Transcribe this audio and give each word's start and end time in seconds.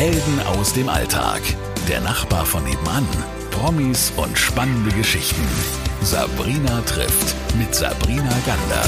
Helden 0.00 0.40
aus 0.46 0.72
dem 0.72 0.88
Alltag. 0.88 1.42
Der 1.86 2.00
Nachbar 2.00 2.46
von 2.46 2.64
nebenan. 2.64 3.06
Promis 3.50 4.10
und 4.16 4.38
spannende 4.38 4.90
Geschichten. 4.96 5.46
Sabrina 6.00 6.80
trifft 6.86 7.36
mit 7.58 7.74
Sabrina 7.74 8.34
Gander. 8.46 8.82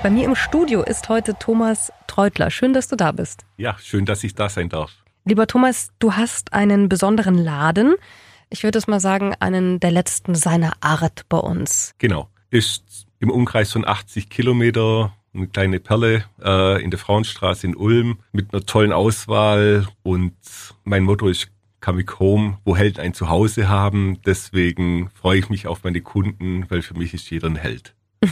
Bei 0.00 0.10
mir 0.10 0.26
im 0.26 0.36
Studio 0.36 0.84
ist 0.84 1.08
heute 1.08 1.34
Thomas 1.40 1.90
Treutler. 2.06 2.52
Schön, 2.52 2.72
dass 2.72 2.86
du 2.86 2.94
da 2.94 3.10
bist. 3.10 3.44
Ja, 3.56 3.76
schön, 3.80 4.04
dass 4.04 4.22
ich 4.22 4.36
da 4.36 4.48
sein 4.48 4.68
darf. 4.68 4.92
Lieber 5.24 5.48
Thomas, 5.48 5.90
du 5.98 6.12
hast 6.12 6.52
einen 6.52 6.88
besonderen 6.88 7.36
Laden. 7.36 7.96
Ich 8.48 8.62
würde 8.62 8.78
es 8.78 8.86
mal 8.86 9.00
sagen, 9.00 9.34
einen 9.40 9.80
der 9.80 9.90
letzten 9.90 10.36
seiner 10.36 10.74
Art 10.82 11.28
bei 11.28 11.38
uns. 11.38 11.96
Genau. 11.98 12.28
Ist 12.50 13.08
im 13.18 13.28
Umkreis 13.28 13.72
von 13.72 13.84
80 13.84 14.30
Kilometer 14.30 15.17
eine 15.34 15.46
kleine 15.48 15.80
Perle 15.80 16.24
äh, 16.42 16.82
in 16.82 16.90
der 16.90 16.98
Frauenstraße 16.98 17.66
in 17.66 17.76
Ulm 17.76 18.18
mit 18.32 18.52
einer 18.52 18.64
tollen 18.64 18.92
Auswahl 18.92 19.86
und 20.02 20.34
mein 20.84 21.04
Motto 21.04 21.28
ist 21.28 21.50
Coming 21.80 22.10
Home, 22.18 22.58
wo 22.64 22.76
Helden 22.76 23.00
ein 23.00 23.14
Zuhause 23.14 23.68
haben. 23.68 24.18
Deswegen 24.26 25.10
freue 25.10 25.38
ich 25.38 25.48
mich 25.48 25.66
auf 25.66 25.84
meine 25.84 26.00
Kunden, 26.00 26.66
weil 26.68 26.82
für 26.82 26.94
mich 26.94 27.14
ist 27.14 27.30
jeder 27.30 27.48
ein 27.48 27.56
Held. 27.56 27.94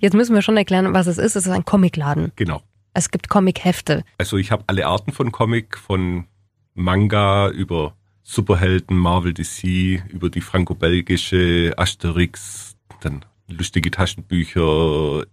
Jetzt 0.00 0.14
müssen 0.14 0.34
wir 0.34 0.42
schon 0.42 0.56
erklären, 0.56 0.92
was 0.92 1.06
es 1.06 1.18
ist. 1.18 1.34
Es 1.34 1.46
ist 1.46 1.52
ein 1.52 1.64
Comicladen. 1.64 2.32
Genau. 2.36 2.62
Es 2.92 3.10
gibt 3.10 3.28
Comichefte. 3.28 4.04
Also 4.18 4.36
ich 4.36 4.50
habe 4.50 4.64
alle 4.66 4.86
Arten 4.86 5.12
von 5.12 5.32
Comic, 5.32 5.78
von 5.78 6.26
Manga 6.74 7.48
über 7.48 7.94
Superhelden, 8.22 8.96
Marvel 8.96 9.32
DC, 9.32 10.02
über 10.10 10.28
die 10.28 10.42
franco-belgische 10.42 11.72
Asterix, 11.76 12.76
dann 13.00 13.24
lustige 13.48 13.90
Taschenbücher, 13.90 15.24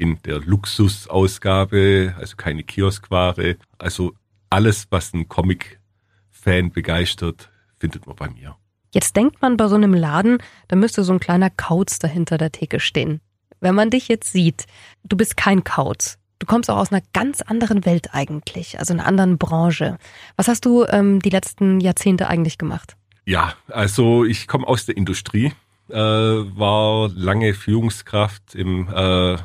in 0.00 0.18
der 0.22 0.40
Luxusausgabe, 0.40 2.14
also 2.18 2.36
keine 2.36 2.62
Kioskware. 2.62 3.56
Also 3.78 4.14
alles, 4.48 4.86
was 4.90 5.12
ein 5.12 5.28
Comic-Fan 5.28 6.72
begeistert, 6.72 7.50
findet 7.78 8.06
man 8.06 8.16
bei 8.16 8.30
mir. 8.30 8.56
Jetzt 8.92 9.14
denkt 9.14 9.42
man 9.42 9.58
bei 9.58 9.68
so 9.68 9.74
einem 9.74 9.92
Laden, 9.92 10.38
da 10.68 10.76
müsste 10.76 11.04
so 11.04 11.12
ein 11.12 11.20
kleiner 11.20 11.50
Kauz 11.50 11.98
dahinter 11.98 12.38
der 12.38 12.50
Theke 12.50 12.80
stehen. 12.80 13.20
Wenn 13.60 13.74
man 13.74 13.90
dich 13.90 14.08
jetzt 14.08 14.32
sieht, 14.32 14.66
du 15.04 15.18
bist 15.18 15.36
kein 15.36 15.64
Kauz. 15.64 16.18
Du 16.38 16.46
kommst 16.46 16.70
auch 16.70 16.78
aus 16.78 16.90
einer 16.90 17.02
ganz 17.12 17.42
anderen 17.42 17.84
Welt 17.84 18.14
eigentlich, 18.14 18.78
also 18.78 18.94
einer 18.94 19.04
anderen 19.06 19.36
Branche. 19.36 19.98
Was 20.36 20.48
hast 20.48 20.64
du 20.64 20.86
ähm, 20.86 21.20
die 21.20 21.28
letzten 21.28 21.80
Jahrzehnte 21.80 22.28
eigentlich 22.28 22.56
gemacht? 22.56 22.96
Ja, 23.26 23.52
also 23.68 24.24
ich 24.24 24.48
komme 24.48 24.66
aus 24.66 24.86
der 24.86 24.96
Industrie, 24.96 25.52
äh, 25.90 25.94
war 25.94 27.10
lange 27.14 27.52
Führungskraft 27.52 28.54
im 28.54 28.88
äh, 28.88 29.36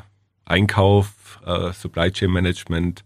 Einkauf, 0.46 1.40
äh, 1.44 1.72
Supply 1.72 2.10
Chain 2.10 2.30
Management 2.30 3.04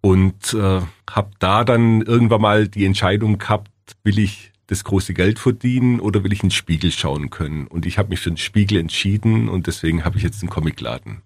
und 0.00 0.54
äh, 0.54 0.80
habe 1.10 1.30
da 1.38 1.64
dann 1.64 2.02
irgendwann 2.02 2.40
mal 2.40 2.68
die 2.68 2.84
Entscheidung 2.84 3.38
gehabt, 3.38 3.70
will 4.04 4.18
ich 4.18 4.52
das 4.68 4.84
große 4.84 5.14
Geld 5.14 5.38
verdienen 5.38 5.98
oder 5.98 6.22
will 6.22 6.32
ich 6.32 6.42
in 6.42 6.50
den 6.50 6.54
Spiegel 6.54 6.92
schauen 6.92 7.30
können? 7.30 7.66
Und 7.66 7.86
ich 7.86 7.98
habe 7.98 8.10
mich 8.10 8.20
für 8.20 8.30
den 8.30 8.36
Spiegel 8.36 8.78
entschieden 8.78 9.48
und 9.48 9.66
deswegen 9.66 10.04
habe 10.04 10.18
ich 10.18 10.22
jetzt 10.22 10.42
einen 10.42 10.50
Comicladen. 10.50 11.22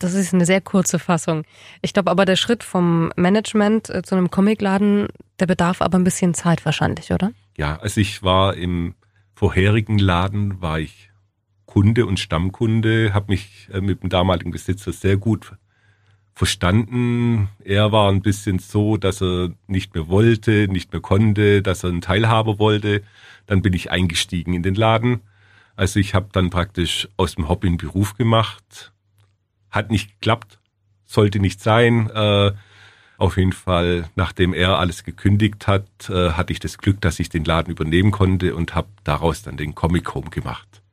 Das 0.00 0.12
ist 0.14 0.34
eine 0.34 0.44
sehr 0.44 0.60
kurze 0.60 0.98
Fassung. 0.98 1.44
Ich 1.80 1.92
glaube 1.92 2.10
aber, 2.10 2.24
der 2.24 2.36
Schritt 2.36 2.64
vom 2.64 3.12
Management 3.16 3.90
äh, 3.90 4.02
zu 4.02 4.16
einem 4.16 4.30
Comicladen, 4.30 5.08
der 5.38 5.46
bedarf 5.46 5.80
aber 5.80 5.98
ein 5.98 6.04
bisschen 6.04 6.34
Zeit 6.34 6.64
wahrscheinlich, 6.64 7.12
oder? 7.12 7.32
Ja, 7.56 7.76
also 7.76 8.00
ich 8.00 8.22
war 8.22 8.54
im 8.54 8.94
vorherigen 9.34 9.98
Laden, 9.98 10.60
war 10.60 10.80
ich 10.80 11.10
Kunde 11.74 12.06
und 12.06 12.20
Stammkunde, 12.20 13.14
habe 13.14 13.32
mich 13.32 13.68
äh, 13.72 13.80
mit 13.80 14.00
dem 14.00 14.08
damaligen 14.08 14.52
Besitzer 14.52 14.92
sehr 14.92 15.16
gut 15.16 15.50
verstanden. 16.32 17.48
Er 17.64 17.90
war 17.90 18.12
ein 18.12 18.22
bisschen 18.22 18.60
so, 18.60 18.96
dass 18.96 19.20
er 19.20 19.50
nicht 19.66 19.92
mehr 19.92 20.06
wollte, 20.06 20.68
nicht 20.68 20.92
mehr 20.92 21.02
konnte, 21.02 21.62
dass 21.62 21.82
er 21.82 21.90
einen 21.90 22.00
Teilhaber 22.00 22.60
wollte. 22.60 23.02
Dann 23.46 23.60
bin 23.60 23.72
ich 23.72 23.90
eingestiegen 23.90 24.54
in 24.54 24.62
den 24.62 24.76
Laden. 24.76 25.22
Also 25.74 25.98
ich 25.98 26.14
habe 26.14 26.28
dann 26.30 26.48
praktisch 26.48 27.08
aus 27.16 27.34
dem 27.34 27.48
Hobby 27.48 27.66
einen 27.66 27.76
Beruf 27.76 28.16
gemacht. 28.16 28.92
Hat 29.68 29.90
nicht 29.90 30.20
geklappt, 30.20 30.60
sollte 31.06 31.40
nicht 31.40 31.60
sein. 31.60 32.08
Äh, 32.10 32.52
auf 33.18 33.36
jeden 33.36 33.52
Fall, 33.52 34.08
nachdem 34.14 34.54
er 34.54 34.78
alles 34.78 35.02
gekündigt 35.02 35.66
hat, 35.66 36.08
äh, 36.08 36.30
hatte 36.34 36.52
ich 36.52 36.60
das 36.60 36.78
Glück, 36.78 37.00
dass 37.00 37.18
ich 37.18 37.30
den 37.30 37.44
Laden 37.44 37.72
übernehmen 37.72 38.12
konnte 38.12 38.54
und 38.54 38.76
habe 38.76 38.90
daraus 39.02 39.42
dann 39.42 39.56
den 39.56 39.74
Comic 39.74 40.14
Home 40.14 40.30
gemacht. 40.30 40.83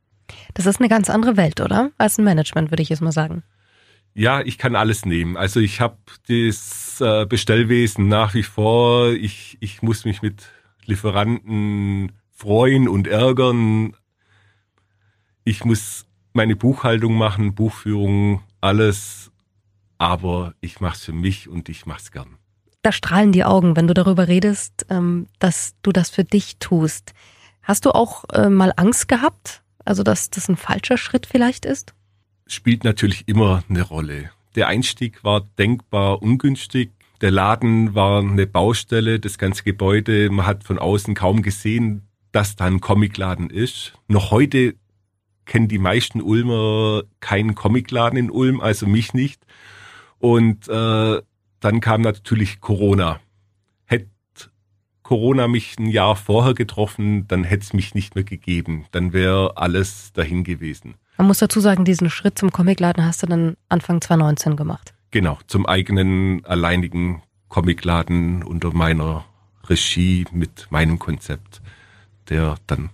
Das 0.53 0.65
ist 0.65 0.79
eine 0.79 0.89
ganz 0.89 1.09
andere 1.09 1.37
Welt, 1.37 1.61
oder? 1.61 1.91
Als 1.97 2.17
ein 2.17 2.23
Management, 2.23 2.71
würde 2.71 2.83
ich 2.83 2.89
jetzt 2.89 3.01
mal 3.01 3.11
sagen. 3.11 3.43
Ja, 4.13 4.41
ich 4.41 4.57
kann 4.57 4.75
alles 4.75 5.05
nehmen. 5.05 5.37
Also 5.37 5.59
ich 5.59 5.79
habe 5.79 5.97
das 6.27 6.99
äh, 6.99 7.25
Bestellwesen 7.25 8.07
nach 8.07 8.33
wie 8.33 8.43
vor. 8.43 9.11
Ich, 9.11 9.57
ich 9.61 9.81
muss 9.81 10.03
mich 10.03 10.21
mit 10.21 10.43
Lieferanten 10.85 12.11
freuen 12.29 12.89
und 12.89 13.07
ärgern. 13.07 13.95
Ich 15.43 15.63
muss 15.63 16.05
meine 16.33 16.55
Buchhaltung 16.55 17.13
machen, 17.15 17.55
Buchführung, 17.55 18.43
alles. 18.59 19.31
Aber 19.97 20.55
ich 20.59 20.81
mache 20.81 20.95
es 20.95 21.05
für 21.05 21.13
mich 21.13 21.47
und 21.47 21.69
ich 21.69 21.85
mache 21.85 22.01
es 22.01 22.11
gern. 22.11 22.37
Da 22.81 22.91
strahlen 22.91 23.31
die 23.31 23.43
Augen, 23.43 23.75
wenn 23.75 23.87
du 23.87 23.93
darüber 23.93 24.27
redest, 24.27 24.87
ähm, 24.89 25.27
dass 25.39 25.75
du 25.83 25.91
das 25.91 26.09
für 26.09 26.23
dich 26.23 26.57
tust. 26.57 27.13
Hast 27.61 27.85
du 27.85 27.91
auch 27.91 28.25
äh, 28.33 28.49
mal 28.49 28.73
Angst 28.75 29.07
gehabt, 29.07 29.61
also, 29.85 30.03
dass 30.03 30.29
das 30.29 30.49
ein 30.49 30.57
falscher 30.57 30.97
Schritt 30.97 31.25
vielleicht 31.25 31.65
ist? 31.65 31.93
Spielt 32.47 32.83
natürlich 32.83 33.27
immer 33.27 33.63
eine 33.69 33.81
Rolle. 33.81 34.31
Der 34.55 34.67
Einstieg 34.67 35.23
war 35.23 35.41
denkbar 35.57 36.21
ungünstig. 36.21 36.91
Der 37.21 37.31
Laden 37.31 37.95
war 37.95 38.21
eine 38.21 38.47
Baustelle, 38.47 39.19
das 39.19 39.37
ganze 39.37 39.63
Gebäude. 39.63 40.29
Man 40.29 40.45
hat 40.45 40.63
von 40.63 40.79
außen 40.79 41.13
kaum 41.13 41.41
gesehen, 41.41 42.07
dass 42.31 42.55
da 42.55 42.65
ein 42.65 42.81
Comicladen 42.81 43.49
ist. 43.49 43.93
Noch 44.07 44.31
heute 44.31 44.75
kennen 45.45 45.67
die 45.67 45.77
meisten 45.77 46.21
Ulmer 46.21 47.03
keinen 47.19 47.55
Comicladen 47.55 48.17
in 48.17 48.31
Ulm, 48.31 48.61
also 48.61 48.87
mich 48.87 49.13
nicht. 49.13 49.45
Und 50.19 50.67
äh, 50.67 51.21
dann 51.59 51.79
kam 51.79 52.01
natürlich 52.01 52.59
Corona. 52.59 53.19
Corona 55.11 55.49
mich 55.49 55.77
ein 55.77 55.87
Jahr 55.87 56.15
vorher 56.15 56.53
getroffen, 56.53 57.27
dann 57.27 57.43
hätte 57.43 57.63
es 57.63 57.73
mich 57.73 57.93
nicht 57.95 58.15
mehr 58.15 58.23
gegeben. 58.23 58.85
Dann 58.91 59.11
wäre 59.11 59.57
alles 59.57 60.13
dahin 60.13 60.45
gewesen. 60.45 60.93
Man 61.17 61.27
muss 61.27 61.39
dazu 61.39 61.59
sagen, 61.59 61.83
diesen 61.83 62.09
Schritt 62.09 62.39
zum 62.39 62.53
Comicladen 62.53 63.03
hast 63.03 63.21
du 63.21 63.27
dann 63.27 63.57
Anfang 63.67 63.99
2019 63.99 64.55
gemacht. 64.55 64.93
Genau, 65.11 65.37
zum 65.47 65.65
eigenen 65.65 66.45
alleinigen 66.45 67.23
Comicladen 67.49 68.41
unter 68.41 68.73
meiner 68.73 69.25
Regie 69.65 70.23
mit 70.31 70.67
meinem 70.69 70.97
Konzept, 70.97 71.61
der 72.29 72.55
dann 72.67 72.91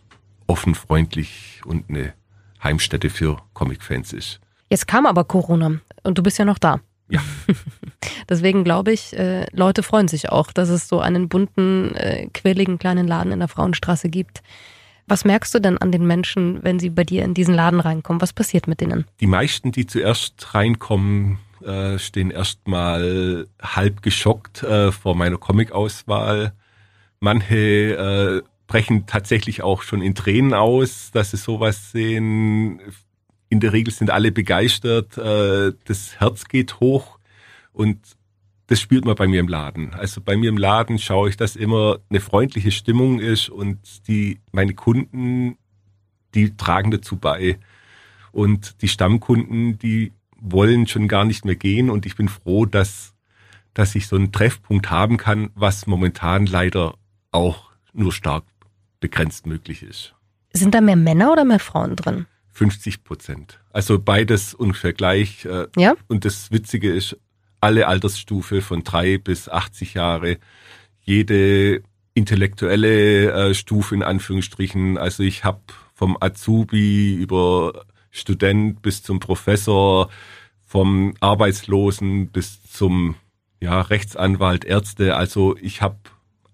offen, 0.48 0.74
freundlich 0.74 1.62
und 1.66 1.88
eine 1.88 2.16
Heimstätte 2.64 3.12
für 3.12 3.38
Comicfans 3.54 4.12
ist. 4.12 4.40
Jetzt 4.72 4.88
kam 4.88 5.06
aber 5.06 5.24
Corona 5.24 5.82
und 6.02 6.18
du 6.18 6.24
bist 6.24 6.40
ja 6.40 6.46
noch 6.46 6.58
da. 6.58 6.80
Ja. 7.10 7.22
Deswegen 8.30 8.64
glaube 8.64 8.92
ich, 8.92 9.18
äh, 9.18 9.46
Leute 9.54 9.84
freuen 9.84 10.08
sich 10.08 10.30
auch, 10.30 10.52
dass 10.52 10.70
es 10.70 10.88
so 10.88 11.00
einen 11.00 11.30
bunten, 11.30 11.96
äh, 11.96 12.28
quirligen 12.34 12.80
kleinen 12.80 13.08
Laden 13.08 13.32
in 13.32 13.40
der 13.40 13.48
Frauenstraße 13.48 14.10
gibt. 14.10 14.42
Was 15.08 15.24
merkst 15.24 15.56
du 15.56 15.60
denn 15.60 15.78
an 15.78 15.94
den 15.94 16.06
Menschen, 16.06 16.64
wenn 16.64 16.80
sie 16.80 16.90
bei 16.90 17.06
dir 17.06 17.24
in 17.24 17.34
diesen 17.34 17.54
Laden 17.54 17.80
reinkommen? 17.80 18.22
Was 18.22 18.34
passiert 18.34 18.68
mit 18.68 18.82
denen? 18.82 19.06
Die 19.22 19.28
meisten, 19.28 19.72
die 19.72 19.88
zuerst 19.88 20.54
reinkommen, 20.54 21.40
äh, 21.64 21.98
stehen 21.98 22.30
erstmal 22.30 23.48
halb 23.62 24.02
geschockt 24.02 24.64
äh, 24.64 24.92
vor 24.92 25.16
meiner 25.16 25.38
Comic-Auswahl. 25.38 26.52
Manche 27.22 27.56
äh, 27.56 28.48
brechen 28.68 29.06
tatsächlich 29.06 29.64
auch 29.64 29.82
schon 29.82 30.02
in 30.02 30.14
Tränen 30.14 30.54
aus, 30.54 31.12
dass 31.12 31.32
sie 31.32 31.38
sowas 31.38 31.92
sehen 31.92 32.82
in 33.50 33.60
der 33.60 33.74
Regel 33.74 33.94
sind 33.94 34.10
alle 34.10 34.32
begeistert, 34.32 35.18
äh, 35.18 35.74
das 35.86 36.20
Herz 36.20 36.46
geht 36.46 36.80
hoch 36.80 37.20
und 37.72 38.00
das 38.68 38.82
spürt 38.82 39.06
man 39.06 39.16
bei 39.16 39.28
mir 39.28 39.40
im 39.40 39.48
Laden. 39.48 39.94
Also 39.94 40.20
bei 40.20 40.36
mir 40.36 40.50
im 40.50 40.58
Laden 40.58 41.00
schaue 41.00 41.30
ich, 41.30 41.38
dass 41.38 41.56
immer 41.56 42.00
eine 42.10 42.20
freundliche 42.20 42.72
Stimmung 42.72 43.20
ist 43.20 43.50
und 43.50 44.08
die 44.08 44.40
meine 44.52 44.74
Kunden, 44.74 45.58
die 46.34 46.58
tragen 46.58 46.92
dazu 46.92 47.16
bei. 47.16 47.58
Und 48.34 48.82
die 48.82 48.90
Stammkunden, 48.90 49.80
die 49.80 50.12
wollen 50.40 50.86
schon 50.86 51.08
gar 51.08 51.24
nicht 51.24 51.46
mehr 51.46 51.56
gehen 51.56 51.90
und 51.90 52.06
ich 52.06 52.16
bin 52.16 52.28
froh, 52.28 52.66
dass 52.66 53.14
dass 53.78 53.94
ich 53.94 54.08
so 54.08 54.16
einen 54.16 54.32
Treffpunkt 54.32 54.90
haben 54.90 55.18
kann, 55.18 55.52
was 55.54 55.86
momentan 55.86 56.48
leider 56.48 56.96
auch 57.32 57.70
nur 57.94 58.12
stark 58.12 58.44
begrenzt 59.00 59.46
möglich 59.46 59.84
ist. 59.84 60.16
Sind 60.52 60.74
da 60.74 60.82
mehr 60.82 60.96
Männer 60.96 61.32
oder 61.32 61.46
mehr 61.46 61.60
Frauen 61.60 61.96
drin? 61.96 62.26
50 62.58 63.04
Prozent. 63.04 63.60
Also 63.72 64.00
beides 64.00 64.56
ungefähr 64.56 64.92
gleich. 64.92 65.46
Äh, 65.46 65.68
ja. 65.78 65.94
Und 66.08 66.26
das 66.26 66.52
Witzige 66.52 66.92
ist, 66.92 67.16
alle 67.62 67.88
Altersstufe 67.88 68.62
von 68.64 68.84
drei 68.84 69.20
bis 69.20 69.48
80 69.48 69.94
Jahre, 69.94 70.38
jede 71.02 71.84
intellektuelle 72.16 73.32
äh, 73.32 73.54
Stufe 73.54 73.94
in 73.94 74.02
Anführungsstrichen. 74.02 74.98
Also 74.98 75.22
ich 75.22 75.44
habe 75.44 75.62
vom 75.94 76.18
Azubi 76.20 77.14
über 77.14 77.86
Student 78.10 78.82
bis 78.82 79.04
zum 79.04 79.20
Professor, 79.20 80.10
vom 80.66 81.14
Arbeitslosen 81.20 82.30
bis 82.30 82.64
zum 82.64 83.16
Ja, 83.60 83.82
Rechtsanwalt, 83.82 84.66
Ärzte, 84.66 85.16
also 85.16 85.56
ich 85.62 85.82
habe 85.84 85.98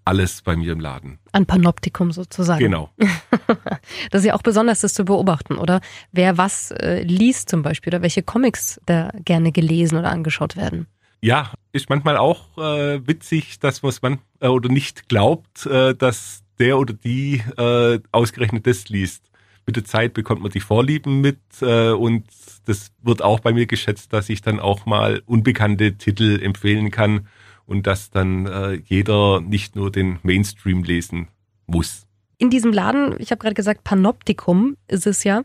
alles 0.06 0.42
bei 0.42 0.56
mir 0.56 0.74
im 0.74 0.80
Laden. 0.80 1.20
Ein 1.32 1.46
Panoptikum 1.46 2.12
sozusagen. 2.12 2.60
Genau. 2.60 2.90
das 4.12 4.22
ist 4.22 4.26
ja 4.26 4.36
auch 4.36 4.42
besonders, 4.42 4.82
das 4.82 4.94
zu 4.94 5.06
beobachten, 5.06 5.58
oder? 5.58 5.82
Wer 6.12 6.38
was 6.38 6.72
äh, 6.72 7.02
liest 7.04 7.50
zum 7.50 7.62
Beispiel 7.62 7.92
oder 7.92 8.02
welche 8.02 8.24
Comics 8.24 8.80
da 8.86 9.12
gerne 9.26 9.52
gelesen 9.52 9.98
oder 9.98 10.12
angeschaut 10.12 10.56
werden. 10.56 10.88
Ja, 11.22 11.54
ist 11.72 11.90
manchmal 11.90 12.18
auch 12.18 12.58
äh, 12.58 13.08
witzig, 13.08 13.60
dass 13.60 13.82
man 13.82 14.20
äh, 14.42 14.48
oder 14.48 14.70
nicht 14.70 15.08
glaubt, 15.08 15.66
äh, 15.66 15.96
dass 15.96 16.44
der 16.60 16.78
oder 16.78 16.94
die 16.94 17.42
äh, 17.58 18.00
ausgerechnet 18.12 18.68
das 18.68 18.90
liest. 18.90 19.30
Mit 19.66 19.78
der 19.78 19.86
Zeit 19.86 20.14
bekommt 20.14 20.42
man 20.42 20.52
die 20.52 20.60
Vorlieben 20.60 21.22
mit 21.22 21.40
äh, 21.62 21.92
und 21.92 22.26
das 22.66 22.92
wird 23.02 23.22
auch 23.22 23.40
bei 23.40 23.54
mir 23.54 23.66
geschätzt, 23.66 24.12
dass 24.12 24.30
ich 24.30 24.42
dann 24.42 24.60
auch 24.60 24.86
mal 24.86 25.22
unbekannte 25.26 25.94
Titel 25.98 26.42
empfehlen 26.44 26.92
kann 26.92 27.28
und 27.66 27.88
dass 27.88 28.10
dann 28.10 28.46
äh, 28.46 28.74
jeder 28.86 29.42
nicht 29.42 29.76
nur 29.76 29.92
den 29.92 30.20
Mainstream 30.24 30.84
lesen 30.84 31.28
muss. 31.66 32.06
In 32.38 32.50
diesem 32.50 32.74
Laden, 32.74 33.16
ich 33.20 33.32
habe 33.32 33.40
gerade 33.40 33.56
gesagt, 33.56 33.84
Panoptikum 33.84 34.76
ist 34.88 35.08
es 35.08 35.24
ja, 35.24 35.44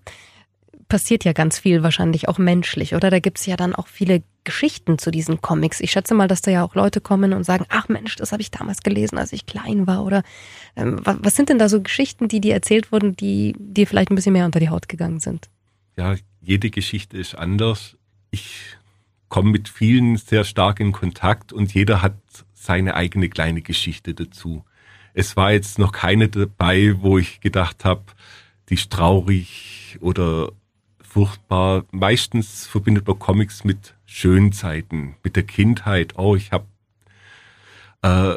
passiert 0.89 1.25
ja 1.25 1.33
ganz 1.33 1.59
viel 1.59 1.83
wahrscheinlich 1.83 2.29
auch 2.29 2.39
menschlich, 2.39 2.95
oder? 2.95 3.11
Da 3.11 3.21
gibt 3.21 3.39
es 3.39 3.47
ja 3.47 3.57
dann 3.57 3.75
auch 3.75 3.87
viele 3.87 4.23
Geschichten 4.45 4.99
zu 4.99 5.11
diesen 5.11 5.41
Comics. 5.43 5.81
Ich 5.81 5.91
schätze 5.91 6.15
mal, 6.15 6.29
dass 6.29 6.41
da 6.41 6.51
ja 6.51 6.65
auch 6.65 6.75
Leute 6.75 7.01
kommen 7.01 7.35
und 7.35 7.45
sagen, 7.45 7.67
ach 7.69 7.89
Mensch, 7.89 8.17
das 8.17 8.33
habe 8.33 8.41
ich 8.41 8.51
damals 8.51 8.83
gelesen, 8.83 9.19
als 9.19 9.33
ich 9.33 9.45
klein 9.45 9.87
war. 9.87 10.05
Oder 10.05 10.23
ähm, 10.75 11.01
was, 11.05 11.19
was 11.21 11.37
sind 11.37 11.51
denn 11.51 11.59
da 11.59 11.69
so 11.69 11.83
Geschichten, 11.83 12.29
die 12.29 12.41
dir 12.41 12.55
erzählt 12.55 12.91
wurden, 12.91 13.15
die 13.15 13.55
dir 13.59 13.87
vielleicht 13.87 14.11
ein 14.11 14.15
bisschen 14.15 14.33
mehr 14.33 14.47
unter 14.47 14.61
die 14.61 14.71
Haut 14.71 14.89
gegangen 14.89 15.21
sind? 15.21 15.51
Ja, 15.97 16.15
jede 16.41 16.71
Geschichte 16.71 17.19
ist 17.19 17.35
anders. 17.35 17.97
Ich 18.31 18.78
komme 19.29 19.51
mit 19.51 19.69
vielen 19.69 20.17
sehr 20.17 20.45
stark 20.45 20.81
in 20.81 20.93
Kontakt 20.93 21.53
und 21.53 21.75
jeder 21.75 22.03
hat 22.03 22.17
seine 22.55 22.95
eigene 22.95 23.29
kleine 23.29 23.63
Geschichte 23.63 24.15
dazu. 24.15 24.65
Es 25.15 25.37
war 25.37 25.53
jetzt 25.53 25.79
noch 25.79 25.93
keine 25.93 26.29
dabei, 26.29 26.95
wo 26.99 27.19
ich 27.19 27.41
gedacht 27.41 27.85
habe, 27.85 28.05
die 28.69 28.75
ist 28.75 28.91
traurig 28.91 29.99
oder 30.01 30.53
furchtbar. 31.01 31.85
Meistens 31.91 32.67
verbindet 32.67 33.07
man 33.07 33.19
Comics 33.19 33.65
mit 33.65 33.95
schönen 34.07 34.53
Zeiten, 34.53 35.17
mit 35.23 35.37
der 35.37 35.43
Kindheit. 35.43 36.19
Oh, 36.19 36.37
ich 36.37 36.53
habe 36.53 36.67
äh, 38.03 38.37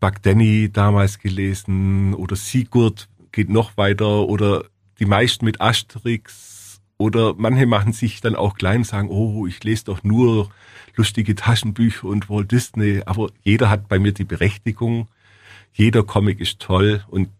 Buck 0.00 0.22
Danny 0.22 0.70
damals 0.72 1.18
gelesen 1.18 2.14
oder 2.14 2.36
Sigurd 2.36 3.08
geht 3.32 3.48
noch 3.48 3.76
weiter 3.76 4.28
oder 4.28 4.64
die 4.98 5.06
meisten 5.06 5.44
mit 5.44 5.60
Asterix 5.60 6.59
oder 7.00 7.34
manche 7.38 7.64
machen 7.64 7.94
sich 7.94 8.20
dann 8.20 8.36
auch 8.36 8.56
klein 8.56 8.78
und 8.78 8.84
sagen, 8.84 9.08
oh, 9.08 9.46
ich 9.46 9.64
lese 9.64 9.86
doch 9.86 10.02
nur 10.02 10.50
lustige 10.96 11.34
Taschenbücher 11.34 12.04
und 12.04 12.28
Walt 12.28 12.52
Disney. 12.52 13.00
Aber 13.06 13.30
jeder 13.42 13.70
hat 13.70 13.88
bei 13.88 13.98
mir 13.98 14.12
die 14.12 14.24
Berechtigung. 14.24 15.08
Jeder 15.72 16.02
Comic 16.02 16.40
ist 16.40 16.60
toll 16.60 17.02
und 17.08 17.30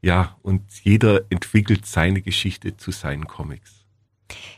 ja, 0.00 0.36
und 0.42 0.62
jeder 0.84 1.22
entwickelt 1.28 1.86
seine 1.86 2.22
Geschichte 2.22 2.76
zu 2.76 2.92
seinen 2.92 3.26
Comics. 3.26 3.84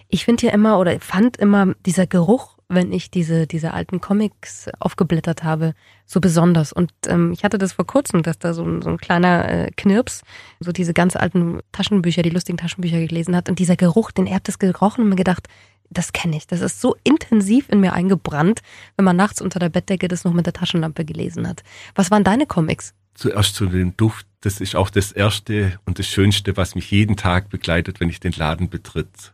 Ich 0.08 0.26
finde 0.26 0.48
ja 0.48 0.52
immer 0.52 0.78
oder 0.78 1.00
fand 1.00 1.38
immer 1.38 1.74
dieser 1.86 2.06
Geruch, 2.06 2.57
wenn 2.68 2.92
ich 2.92 3.10
diese, 3.10 3.46
diese 3.46 3.72
alten 3.72 4.00
Comics 4.00 4.68
aufgeblättert 4.78 5.42
habe, 5.42 5.74
so 6.04 6.20
besonders. 6.20 6.72
Und 6.72 6.92
ähm, 7.06 7.32
ich 7.32 7.42
hatte 7.42 7.56
das 7.56 7.72
vor 7.72 7.86
kurzem, 7.86 8.22
dass 8.22 8.38
da 8.38 8.52
so 8.52 8.62
ein, 8.62 8.82
so 8.82 8.90
ein 8.90 8.98
kleiner 8.98 9.48
äh, 9.48 9.70
Knirps 9.76 10.22
so 10.60 10.70
diese 10.70 10.92
ganz 10.92 11.16
alten 11.16 11.60
Taschenbücher, 11.72 12.22
die 12.22 12.30
lustigen 12.30 12.58
Taschenbücher 12.58 13.00
gelesen 13.00 13.34
hat. 13.34 13.48
Und 13.48 13.58
dieser 13.58 13.76
Geruch, 13.76 14.10
den 14.10 14.26
er 14.26 14.36
hat 14.36 14.48
das 14.48 14.58
gerochen 14.58 15.04
und 15.04 15.10
mir 15.10 15.16
gedacht, 15.16 15.48
das 15.90 16.12
kenne 16.12 16.36
ich. 16.36 16.46
Das 16.46 16.60
ist 16.60 16.82
so 16.82 16.96
intensiv 17.04 17.70
in 17.70 17.80
mir 17.80 17.94
eingebrannt, 17.94 18.60
wenn 18.96 19.06
man 19.06 19.16
nachts 19.16 19.40
unter 19.40 19.58
der 19.58 19.70
Bettdecke 19.70 20.08
das 20.08 20.24
noch 20.24 20.34
mit 20.34 20.44
der 20.44 20.52
Taschenlampe 20.52 21.06
gelesen 21.06 21.48
hat. 21.48 21.62
Was 21.94 22.10
waren 22.10 22.24
deine 22.24 22.46
Comics? 22.46 22.92
Zuerst 23.14 23.54
zu 23.54 23.66
dem 23.66 23.96
Duft. 23.96 24.26
Das 24.42 24.60
ist 24.60 24.76
auch 24.76 24.90
das 24.90 25.10
Erste 25.10 25.80
und 25.86 25.98
das 25.98 26.06
Schönste, 26.06 26.56
was 26.56 26.74
mich 26.74 26.90
jeden 26.90 27.16
Tag 27.16 27.48
begleitet, 27.48 27.98
wenn 27.98 28.10
ich 28.10 28.20
den 28.20 28.32
Laden 28.32 28.68
betritt. 28.68 29.32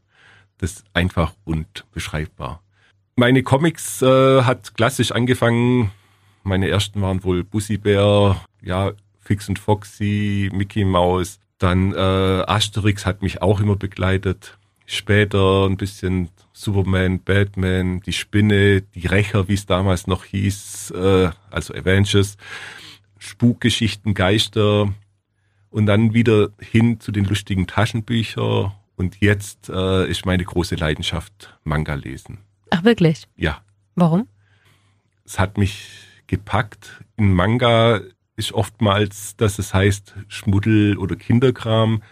Das 0.58 0.72
ist 0.72 0.84
einfach 0.94 1.34
und 1.44 1.84
beschreibbar. 1.92 2.62
Meine 3.16 3.44
Comics 3.44 4.02
äh, 4.02 4.42
hat 4.42 4.74
klassisch 4.74 5.12
angefangen. 5.12 5.92
Meine 6.42 6.68
ersten 6.68 7.00
waren 7.00 7.22
wohl 7.22 7.44
Bussi 7.44 7.78
Bär, 7.78 8.44
ja, 8.60 8.92
Fix 9.20 9.48
und 9.48 9.60
Foxy, 9.60 10.50
Mickey 10.52 10.84
Mouse. 10.84 11.38
Dann 11.58 11.92
äh, 11.92 11.96
Asterix 11.96 13.06
hat 13.06 13.22
mich 13.22 13.40
auch 13.40 13.60
immer 13.60 13.76
begleitet. 13.76 14.58
Später 14.86 15.66
ein 15.66 15.76
bisschen 15.76 16.28
Superman, 16.52 17.20
Batman, 17.20 18.00
die 18.00 18.12
Spinne, 18.12 18.82
die 18.82 19.06
Rächer, 19.06 19.46
wie 19.46 19.54
es 19.54 19.66
damals 19.66 20.08
noch 20.08 20.24
hieß, 20.24 20.90
äh, 20.90 21.30
also 21.50 21.72
Avengers, 21.72 22.36
Spukgeschichten, 23.18 24.14
Geister 24.14 24.92
und 25.70 25.86
dann 25.86 26.14
wieder 26.14 26.48
hin 26.60 26.98
zu 26.98 27.12
den 27.12 27.24
lustigen 27.24 27.68
Taschenbüchern 27.68 28.72
und 28.96 29.20
jetzt 29.20 29.68
äh, 29.68 30.10
ist 30.10 30.26
meine 30.26 30.44
große 30.44 30.74
Leidenschaft 30.74 31.56
Manga 31.62 31.94
lesen. 31.94 32.38
Ach 32.84 32.86
wirklich? 32.86 33.26
Ja. 33.36 33.62
Warum? 33.94 34.28
Es 35.24 35.38
hat 35.38 35.56
mich 35.56 35.88
gepackt. 36.26 37.02
In 37.16 37.32
Manga 37.32 38.00
ist 38.36 38.52
oftmals, 38.52 39.36
dass 39.36 39.58
es 39.58 39.72
heißt 39.72 40.14
Schmuddel 40.28 40.98
oder 40.98 41.16
Kinderkram, 41.16 42.02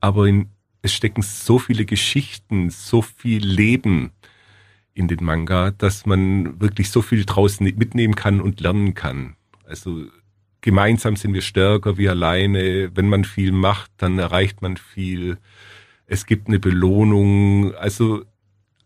aber 0.00 0.26
in, 0.26 0.48
es 0.80 0.94
stecken 0.94 1.20
so 1.20 1.58
viele 1.58 1.84
Geschichten, 1.84 2.70
so 2.70 3.02
viel 3.02 3.44
Leben 3.44 4.12
in 4.94 5.08
den 5.08 5.22
Manga, 5.22 5.72
dass 5.72 6.06
man 6.06 6.58
wirklich 6.58 6.90
so 6.90 7.02
viel 7.02 7.26
draußen 7.26 7.62
mitnehmen 7.76 8.14
kann 8.14 8.40
und 8.40 8.60
lernen 8.60 8.94
kann. 8.94 9.36
Also 9.66 10.06
gemeinsam 10.62 11.16
sind 11.16 11.34
wir 11.34 11.42
stärker 11.42 11.98
wie 11.98 12.08
alleine. 12.08 12.96
Wenn 12.96 13.10
man 13.10 13.24
viel 13.24 13.52
macht, 13.52 13.90
dann 13.98 14.18
erreicht 14.18 14.62
man 14.62 14.78
viel 14.78 15.38
es 16.06 16.26
gibt 16.26 16.48
eine 16.48 16.58
Belohnung. 16.58 17.74
Also 17.74 18.24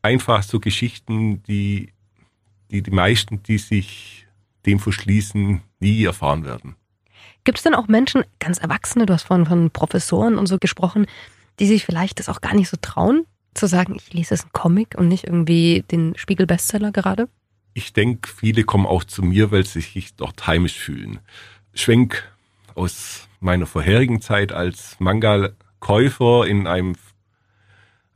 einfach 0.02 0.42
so 0.42 0.60
Geschichten, 0.60 1.42
die 1.44 1.92
die, 2.70 2.82
die 2.82 2.90
meisten, 2.90 3.42
die 3.42 3.58
sich 3.58 4.26
dem 4.66 4.78
verschließen, 4.78 5.62
nie 5.80 6.04
erfahren 6.04 6.44
werden. 6.44 6.76
Gibt 7.44 7.58
es 7.58 7.64
denn 7.64 7.74
auch 7.74 7.88
Menschen, 7.88 8.24
ganz 8.38 8.58
Erwachsene, 8.58 9.06
du 9.06 9.14
hast 9.14 9.22
vorhin 9.22 9.46
von 9.46 9.70
Professoren 9.70 10.36
und 10.36 10.46
so 10.46 10.58
gesprochen, 10.58 11.06
die 11.58 11.66
sich 11.66 11.84
vielleicht 11.84 12.18
das 12.18 12.28
auch 12.28 12.40
gar 12.40 12.54
nicht 12.54 12.68
so 12.68 12.76
trauen, 12.80 13.24
zu 13.54 13.66
sagen, 13.66 13.94
ich 13.96 14.12
lese 14.12 14.34
jetzt 14.34 14.44
einen 14.44 14.52
Comic 14.52 14.96
und 14.96 15.08
nicht 15.08 15.24
irgendwie 15.24 15.84
den 15.90 16.16
Spiegel-Bestseller 16.16 16.92
gerade? 16.92 17.28
Ich 17.74 17.92
denke, 17.92 18.28
viele 18.28 18.64
kommen 18.64 18.86
auch 18.86 19.04
zu 19.04 19.22
mir, 19.22 19.50
weil 19.50 19.64
sie 19.64 19.80
sich 19.80 20.14
dort 20.14 20.46
heimisch 20.46 20.78
fühlen. 20.78 21.20
Schwenk 21.74 22.30
aus 22.74 23.28
meiner 23.40 23.66
vorherigen 23.66 24.20
Zeit 24.20 24.52
als 24.52 24.96
Manga-Käufer 24.98 26.46
in 26.46 26.66
einem 26.66 26.96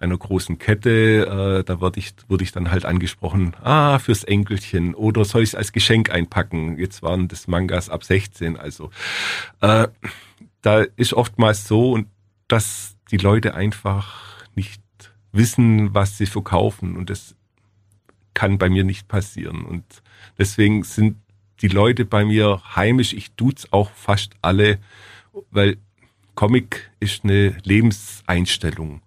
einer 0.02 0.18
großen 0.18 0.58
Kette, 0.58 1.60
äh, 1.60 1.64
da 1.64 1.80
wurde 1.80 2.00
ich, 2.00 2.14
wurde 2.28 2.44
ich 2.44 2.52
dann 2.52 2.70
halt 2.70 2.84
angesprochen, 2.84 3.54
ah, 3.62 3.98
fürs 3.98 4.24
Enkelchen 4.24 4.94
oder 4.94 5.24
soll 5.24 5.42
ich 5.42 5.50
es 5.50 5.54
als 5.54 5.72
Geschenk 5.72 6.10
einpacken? 6.10 6.78
Jetzt 6.78 7.02
waren 7.02 7.28
das 7.28 7.48
Mangas 7.48 7.88
ab 7.88 8.04
16, 8.04 8.56
also 8.56 8.90
äh, 9.60 9.88
da 10.60 10.82
ist 10.96 11.14
oftmals 11.14 11.66
so, 11.66 11.98
dass 12.48 12.96
die 13.10 13.16
Leute 13.16 13.54
einfach 13.54 14.44
nicht 14.54 14.82
wissen, 15.32 15.94
was 15.94 16.18
sie 16.18 16.26
verkaufen 16.26 16.96
und 16.96 17.10
das 17.10 17.34
kann 18.34 18.58
bei 18.58 18.68
mir 18.68 18.84
nicht 18.84 19.08
passieren. 19.08 19.64
Und 19.64 19.84
deswegen 20.38 20.84
sind 20.84 21.16
die 21.60 21.68
Leute 21.68 22.04
bei 22.04 22.24
mir 22.24 22.60
heimisch, 22.74 23.12
ich 23.12 23.32
tut's 23.32 23.72
auch 23.72 23.90
fast 23.92 24.34
alle, 24.42 24.78
weil 25.50 25.76
Comic 26.34 26.90
ist 26.98 27.24
eine 27.24 27.56
Lebenseinstellung 27.62 29.02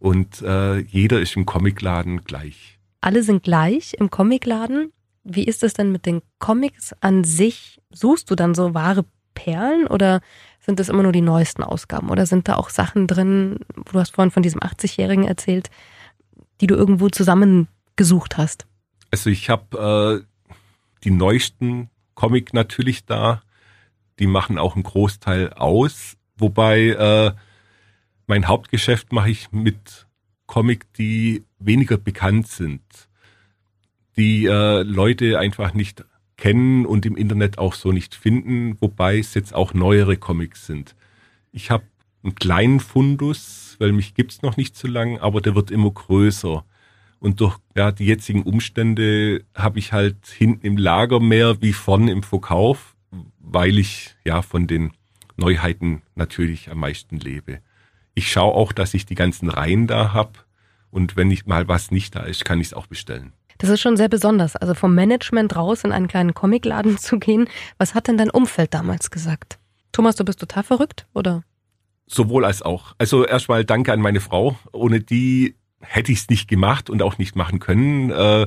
und 0.00 0.42
äh, 0.42 0.78
jeder 0.78 1.20
ist 1.20 1.36
im 1.36 1.46
Comicladen 1.46 2.24
gleich. 2.24 2.78
Alle 3.00 3.22
sind 3.22 3.44
gleich 3.44 3.94
im 3.94 4.10
Comicladen. 4.10 4.92
Wie 5.22 5.44
ist 5.44 5.62
es 5.62 5.74
denn 5.74 5.92
mit 5.92 6.06
den 6.06 6.22
Comics 6.38 6.94
an 7.00 7.22
sich? 7.22 7.80
Suchst 7.90 8.30
du 8.30 8.34
dann 8.34 8.54
so 8.54 8.74
wahre 8.74 9.04
Perlen 9.34 9.86
oder 9.86 10.20
sind 10.58 10.80
das 10.80 10.88
immer 10.88 11.02
nur 11.02 11.12
die 11.12 11.20
neuesten 11.20 11.62
Ausgaben? 11.62 12.10
Oder 12.10 12.26
sind 12.26 12.48
da 12.48 12.56
auch 12.56 12.70
Sachen 12.70 13.06
drin, 13.06 13.60
du 13.92 13.98
hast 13.98 14.14
vorhin 14.14 14.30
von 14.30 14.42
diesem 14.42 14.60
80-Jährigen 14.60 15.24
erzählt, 15.24 15.70
die 16.60 16.66
du 16.66 16.74
irgendwo 16.74 17.08
zusammengesucht 17.08 18.36
hast? 18.36 18.66
Also 19.10 19.30
ich 19.30 19.50
habe 19.50 20.24
äh, 20.24 20.54
die 21.04 21.10
neuesten 21.10 21.90
Comic 22.14 22.54
natürlich 22.54 23.04
da. 23.04 23.42
Die 24.18 24.26
machen 24.26 24.58
auch 24.58 24.74
einen 24.74 24.84
Großteil 24.84 25.52
aus. 25.52 26.16
Wobei 26.36 26.88
äh, 26.88 27.32
mein 28.30 28.46
Hauptgeschäft 28.46 29.12
mache 29.12 29.30
ich 29.30 29.50
mit 29.50 30.06
Comic, 30.46 30.92
die 30.92 31.42
weniger 31.58 31.96
bekannt 31.96 32.46
sind, 32.46 32.80
die 34.16 34.46
äh, 34.46 34.82
Leute 34.82 35.40
einfach 35.40 35.74
nicht 35.74 36.04
kennen 36.36 36.86
und 36.86 37.04
im 37.06 37.16
Internet 37.16 37.58
auch 37.58 37.74
so 37.74 37.90
nicht 37.90 38.14
finden, 38.14 38.80
wobei 38.80 39.18
es 39.18 39.34
jetzt 39.34 39.52
auch 39.52 39.74
neuere 39.74 40.16
Comics 40.16 40.64
sind. 40.64 40.94
Ich 41.50 41.72
habe 41.72 41.82
einen 42.22 42.36
kleinen 42.36 42.78
Fundus, 42.78 43.74
weil 43.80 43.90
mich 43.90 44.14
gibt's 44.14 44.42
noch 44.42 44.56
nicht 44.56 44.76
so 44.76 44.86
lang, 44.86 45.18
aber 45.18 45.40
der 45.40 45.56
wird 45.56 45.72
immer 45.72 45.90
größer. 45.90 46.64
Und 47.18 47.40
durch 47.40 47.56
ja, 47.76 47.90
die 47.90 48.06
jetzigen 48.06 48.44
Umstände 48.44 49.42
habe 49.56 49.80
ich 49.80 49.92
halt 49.92 50.28
hinten 50.28 50.64
im 50.64 50.76
Lager 50.76 51.18
mehr 51.18 51.60
wie 51.62 51.72
vorne 51.72 52.12
im 52.12 52.22
Verkauf, 52.22 52.94
weil 53.40 53.76
ich 53.76 54.14
ja 54.24 54.40
von 54.40 54.68
den 54.68 54.92
Neuheiten 55.36 56.02
natürlich 56.14 56.70
am 56.70 56.78
meisten 56.78 57.18
lebe. 57.18 57.60
Ich 58.14 58.30
schaue 58.30 58.54
auch, 58.54 58.72
dass 58.72 58.94
ich 58.94 59.06
die 59.06 59.14
ganzen 59.14 59.48
Reihen 59.48 59.86
da 59.86 60.12
hab 60.12 60.44
und 60.90 61.16
wenn 61.16 61.28
nicht 61.28 61.46
mal 61.46 61.68
was 61.68 61.90
nicht 61.90 62.14
da 62.14 62.20
ist, 62.20 62.44
kann 62.44 62.60
ich 62.60 62.68
es 62.68 62.74
auch 62.74 62.86
bestellen. 62.86 63.32
Das 63.58 63.68
ist 63.68 63.80
schon 63.80 63.96
sehr 63.96 64.08
besonders, 64.08 64.56
also 64.56 64.74
vom 64.74 64.94
Management 64.94 65.54
raus 65.54 65.84
in 65.84 65.92
einen 65.92 66.08
kleinen 66.08 66.32
Comicladen 66.32 66.98
zu 66.98 67.18
gehen. 67.18 67.48
Was 67.76 67.94
hat 67.94 68.08
denn 68.08 68.16
dein 68.16 68.30
Umfeld 68.30 68.72
damals 68.72 69.10
gesagt? 69.10 69.58
Thomas, 69.92 70.16
du 70.16 70.24
bist 70.24 70.40
total 70.40 70.62
verrückt, 70.62 71.06
oder? 71.12 71.44
Sowohl 72.06 72.44
als 72.44 72.62
auch. 72.62 72.94
Also 72.98 73.26
erstmal 73.26 73.64
danke 73.64 73.92
an 73.92 74.00
meine 74.00 74.20
Frau. 74.20 74.58
Ohne 74.72 75.00
die 75.00 75.56
hätte 75.80 76.10
ich 76.10 76.20
es 76.20 76.28
nicht 76.28 76.48
gemacht 76.48 76.90
und 76.90 77.02
auch 77.02 77.18
nicht 77.18 77.36
machen 77.36 77.58
können. 77.58 78.10
Äh, 78.10 78.46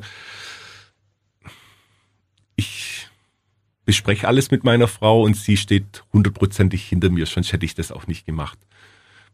ich 2.56 3.08
bespreche 3.86 4.28
alles 4.28 4.52
mit 4.52 4.64
meiner 4.64 4.88
Frau 4.88 5.22
und 5.22 5.36
sie 5.36 5.58
steht 5.58 6.04
hundertprozentig 6.14 6.84
hinter 6.88 7.10
mir, 7.10 7.26
sonst 7.26 7.52
hätte 7.52 7.66
ich 7.66 7.76
das 7.76 7.92
auch 7.92 8.08
nicht 8.08 8.26
gemacht. 8.26 8.58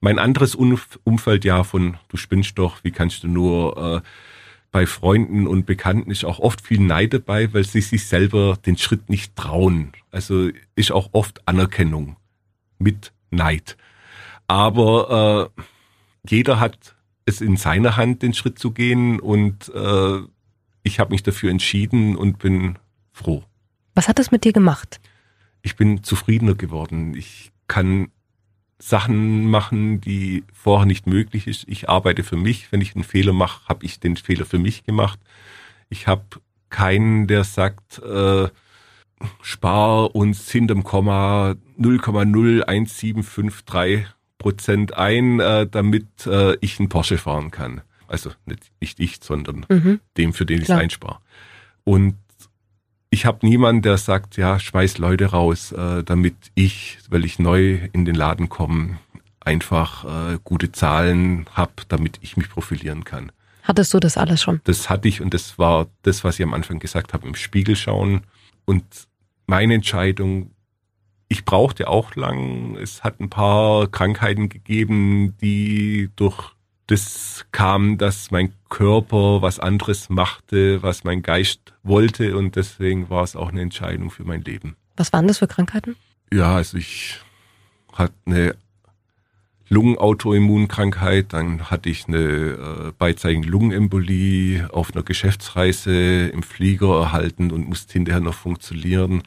Mein 0.01 0.19
anderes 0.19 0.55
Umfeld, 0.55 1.45
ja, 1.45 1.63
von 1.63 1.97
du 2.07 2.17
spinnst 2.17 2.57
doch, 2.57 2.83
wie 2.83 2.91
kannst 2.91 3.23
du 3.23 3.27
nur, 3.27 4.01
äh, 4.03 4.07
bei 4.71 4.85
Freunden 4.85 5.47
und 5.47 5.65
Bekannten 5.65 6.11
ist 6.11 6.23
auch 6.23 6.39
oft 6.39 6.61
viel 6.61 6.79
Neid 6.79 7.13
dabei, 7.13 7.51
weil 7.53 7.63
sie 7.63 7.81
sich 7.81 8.05
selber 8.05 8.57
den 8.65 8.77
Schritt 8.77 9.09
nicht 9.09 9.35
trauen. 9.35 9.93
Also 10.11 10.49
ist 10.75 10.91
auch 10.91 11.09
oft 11.13 11.47
Anerkennung 11.47 12.17
mit 12.77 13.11
Neid. 13.31 13.77
Aber 14.47 15.51
äh, 15.57 15.61
jeder 16.29 16.59
hat 16.59 16.95
es 17.25 17.41
in 17.41 17.57
seiner 17.57 17.97
Hand, 17.97 18.21
den 18.21 18.33
Schritt 18.33 18.59
zu 18.59 18.71
gehen 18.71 19.19
und 19.19 19.69
äh, 19.73 20.19
ich 20.83 20.99
habe 20.99 21.11
mich 21.11 21.23
dafür 21.23 21.51
entschieden 21.51 22.15
und 22.15 22.39
bin 22.39 22.77
froh. 23.11 23.43
Was 23.95 24.07
hat 24.07 24.19
das 24.19 24.31
mit 24.31 24.43
dir 24.43 24.53
gemacht? 24.53 24.99
Ich 25.61 25.75
bin 25.75 26.03
zufriedener 26.03 26.55
geworden. 26.55 27.15
Ich 27.15 27.51
kann 27.67 28.11
Sachen 28.81 29.49
machen, 29.49 29.99
die 29.99 30.45
vorher 30.53 30.85
nicht 30.85 31.05
möglich 31.05 31.47
ist. 31.47 31.65
Ich 31.67 31.89
arbeite 31.89 32.23
für 32.23 32.37
mich. 32.37 32.71
Wenn 32.71 32.79
ich 32.81 32.95
einen 32.95 33.03
Fehler 33.03 33.33
mache, 33.33 33.67
habe 33.67 33.85
ich 33.85 33.99
den 33.99 34.15
Fehler 34.15 34.45
für 34.45 34.59
mich 34.59 34.85
gemacht. 34.85 35.19
Ich 35.89 36.07
habe 36.07 36.23
keinen, 36.69 37.27
der 37.27 37.43
sagt, 37.43 37.99
äh, 37.99 38.47
spar 39.41 40.15
uns 40.15 40.49
hinterm 40.49 40.83
Komma 40.83 41.55
0,01753 41.77 44.05
Prozent 44.37 44.95
ein, 44.95 45.41
äh, 45.41 45.67
damit 45.67 46.25
äh, 46.25 46.55
ich 46.61 46.79
einen 46.79 46.87
Porsche 46.87 47.17
fahren 47.17 47.51
kann. 47.51 47.81
Also 48.07 48.31
nicht, 48.45 48.71
nicht 48.79 49.01
ich, 49.01 49.17
sondern 49.21 49.65
mhm. 49.67 49.99
dem, 50.17 50.31
für 50.33 50.45
den 50.45 50.61
ich 50.61 50.69
es 50.69 50.75
einspare. 50.75 51.19
Und 51.83 52.15
ich 53.09 53.25
habe 53.25 53.45
niemanden, 53.45 53.81
der 53.81 53.97
sagt, 53.97 54.37
ja, 54.37 54.59
schmeiß 54.59 54.97
Leute 54.97 55.27
raus, 55.27 55.71
äh, 55.71 56.03
damit 56.03 56.35
ich, 56.55 56.99
weil 57.09 57.25
ich 57.25 57.39
neu 57.39 57.79
in 57.91 58.05
den 58.05 58.15
Laden 58.15 58.49
komme, 58.49 58.99
einfach 59.39 60.05
äh, 60.05 60.39
gute 60.43 60.71
Zahlen 60.71 61.45
habe, 61.53 61.71
damit 61.87 62.19
ich 62.21 62.37
mich 62.37 62.49
profilieren 62.49 63.03
kann. 63.03 63.31
Hattest 63.63 63.93
du 63.93 63.99
das 63.99 64.17
alles 64.17 64.41
schon? 64.41 64.61
Das 64.63 64.89
hatte 64.89 65.07
ich 65.07 65.21
und 65.21 65.33
das 65.33 65.57
war 65.57 65.87
das, 66.03 66.23
was 66.23 66.39
ich 66.39 66.43
am 66.43 66.53
Anfang 66.53 66.79
gesagt 66.79 67.13
habe, 67.13 67.27
im 67.27 67.35
Spiegel 67.35 67.75
schauen. 67.75 68.21
Und 68.65 68.83
meine 69.47 69.73
Entscheidung, 69.73 70.51
ich 71.27 71.45
brauchte 71.45 71.87
auch 71.87 72.15
lang, 72.15 72.75
es 72.77 73.03
hat 73.03 73.19
ein 73.19 73.29
paar 73.29 73.87
Krankheiten 73.87 74.49
gegeben, 74.49 75.35
die 75.41 76.09
durch 76.15 76.51
das 76.89 77.45
kam, 77.51 77.99
dass 77.99 78.31
mein 78.31 78.51
Körper 78.67 79.43
was 79.43 79.59
anderes 79.59 80.09
machte, 80.09 80.81
was 80.81 81.03
mein 81.03 81.21
Geist 81.21 81.73
wollte 81.83 82.35
und 82.35 82.55
deswegen 82.55 83.09
war 83.11 83.23
es 83.23 83.35
auch 83.35 83.49
eine 83.49 83.61
Entscheidung 83.61 84.09
für 84.09 84.23
mein 84.23 84.41
Leben. 84.41 84.75
Was 84.97 85.13
waren 85.13 85.27
das 85.27 85.37
für 85.37 85.47
Krankheiten? 85.47 85.95
Ja, 86.33 86.55
also 86.55 86.77
ich 86.77 87.19
hatte 87.93 88.15
eine 88.25 88.55
Lungenautoimmunkrankheit, 89.69 91.31
dann 91.33 91.69
hatte 91.69 91.89
ich 91.89 92.07
eine 92.07 92.17
äh, 92.17 92.91
beidseitigen 92.97 93.43
Lungenembolie 93.43 94.67
auf 94.73 94.91
einer 94.91 95.03
Geschäftsreise 95.03 96.27
im 96.29 96.41
Flieger 96.41 97.01
erhalten 97.01 97.51
und 97.51 97.69
musste 97.69 97.93
hinterher 97.93 98.21
noch 98.21 98.33
funktionieren. 98.33 99.21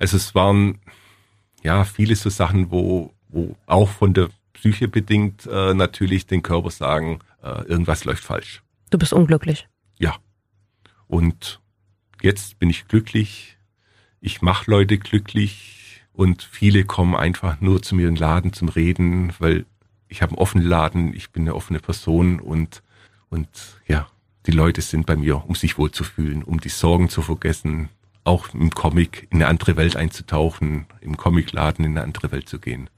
Also 0.00 0.16
es 0.16 0.34
waren 0.34 0.80
ja 1.62 1.84
viele 1.84 2.16
so 2.16 2.28
Sachen, 2.28 2.72
wo, 2.72 3.14
wo 3.28 3.54
auch 3.66 3.88
von 3.88 4.14
der 4.14 4.30
Psyche 4.64 4.88
bedingt 4.88 5.44
äh, 5.44 5.74
natürlich 5.74 6.26
den 6.26 6.42
Körper 6.42 6.70
sagen, 6.70 7.18
äh, 7.42 7.66
irgendwas 7.66 8.06
läuft 8.06 8.24
falsch. 8.24 8.62
Du 8.88 8.96
bist 8.96 9.12
unglücklich. 9.12 9.68
Ja. 9.98 10.16
Und 11.06 11.60
jetzt 12.22 12.58
bin 12.58 12.70
ich 12.70 12.88
glücklich. 12.88 13.58
Ich 14.20 14.40
mache 14.40 14.70
Leute 14.70 14.96
glücklich 14.96 16.00
und 16.14 16.42
viele 16.42 16.86
kommen 16.86 17.14
einfach 17.14 17.60
nur 17.60 17.82
zu 17.82 17.94
mir 17.94 18.08
in 18.08 18.14
den 18.14 18.20
Laden 18.20 18.54
zum 18.54 18.70
Reden, 18.70 19.34
weil 19.38 19.66
ich 20.08 20.22
habe 20.22 20.30
einen 20.30 20.38
offenen 20.38 20.66
Laden, 20.66 21.12
ich 21.12 21.30
bin 21.30 21.42
eine 21.42 21.54
offene 21.54 21.80
Person 21.80 22.40
und, 22.40 22.82
und 23.28 23.48
ja, 23.86 24.06
die 24.46 24.52
Leute 24.52 24.80
sind 24.80 25.04
bei 25.04 25.16
mir, 25.16 25.44
um 25.44 25.54
sich 25.54 25.76
wohlzufühlen, 25.76 26.42
um 26.42 26.58
die 26.58 26.70
Sorgen 26.70 27.10
zu 27.10 27.20
vergessen, 27.20 27.90
auch 28.24 28.54
im 28.54 28.70
Comic 28.70 29.28
in 29.28 29.42
eine 29.42 29.48
andere 29.48 29.76
Welt 29.76 29.94
einzutauchen, 29.94 30.86
im 31.02 31.18
Comicladen 31.18 31.84
in 31.84 31.90
eine 31.90 32.02
andere 32.02 32.32
Welt 32.32 32.48
zu 32.48 32.58
gehen. 32.58 32.88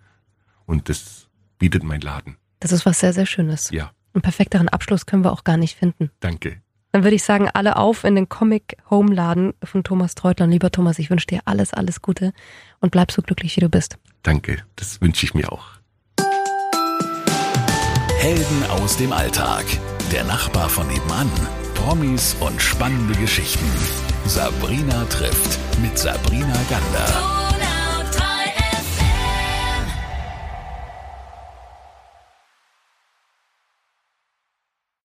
Und 0.65 0.89
das 0.89 1.26
bietet 1.59 1.83
mein 1.83 2.01
Laden. 2.01 2.37
Das 2.61 2.73
ist 2.73 2.87
was 2.87 3.01
sehr, 3.01 3.13
sehr 3.13 3.27
Schönes. 3.27 3.71
Ja. 3.71 3.93
Einen 4.15 4.23
perfekteren 4.23 4.69
Abschluss 4.69 5.07
können 5.07 5.25
wir 5.25 5.33
auch 5.33 5.45
gar 5.45 5.57
nicht 5.57 5.77
finden. 5.77 6.11
Danke. 6.21 6.63
Dann 6.93 7.05
würde 7.05 7.17
ich 7.17 7.25
sagen, 7.25 7.51
alle 7.53 7.77
auf 7.77 8.05
in 8.05 8.15
den 8.15 8.31
Comic 8.31 8.79
Home 8.89 9.15
Laden 9.15 9.53
von 9.63 9.85
Thomas 9.85 10.15
Treutler. 10.15 10.47
Lieber 10.47 10.71
Thomas, 10.71 10.99
ich 10.99 11.11
wünsche 11.11 11.27
dir 11.27 11.41
alles, 11.45 11.75
alles 11.75 12.01
Gute 12.01 12.33
und 12.81 12.91
bleib 12.91 13.13
so 13.13 13.21
glücklich, 13.21 13.55
wie 13.57 13.61
du 13.61 13.69
bist. 13.69 13.99
Danke, 14.23 14.63
das 14.77 15.01
wünsche 15.03 15.27
ich 15.27 15.35
mir 15.35 15.53
auch. 15.53 15.67
Helden 18.19 18.65
aus 18.71 18.97
dem 18.97 19.13
Alltag. 19.13 19.67
Der 20.11 20.25
Nachbar 20.25 20.71
von 20.71 20.89
nebenan. 20.89 21.31
Promis 21.75 22.35
und 22.41 22.63
spannende 22.63 23.15
Geschichten. 23.21 23.67
Sabrina 24.25 25.05
trifft 25.05 25.59
mit 25.81 25.99
Sabrina 25.99 26.57
Gander. 26.71 27.36